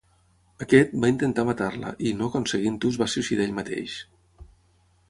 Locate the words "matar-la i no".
1.49-2.31